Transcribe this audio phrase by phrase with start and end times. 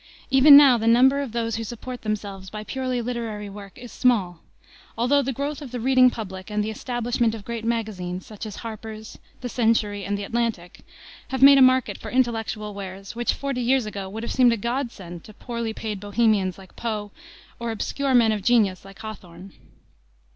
[0.31, 4.39] Even now the number of those who support themselves by purely literary work is small,
[4.97, 8.55] although the growth of the reading public and the establishment of great magazines, such as
[8.65, 10.79] Harper's, the Century, and the Atlantic,
[11.27, 14.57] have made a market for intellectual wares which forty years ago would have seemed a
[14.57, 17.11] godsend to poorly paid Bohemians like Poe
[17.59, 19.53] or obscure men of genius like Hawthorne.